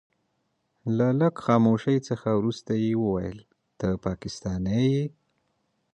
له 0.97 1.07
لږ 1.19 1.33
خاموشۍ 1.45 1.97
څخه 2.07 2.29
وروسته 2.39 2.71
يې 2.83 2.91
وويل 3.03 3.37
ته 3.79 3.87
پاکستانی 4.05 4.81
يې. 4.95 5.05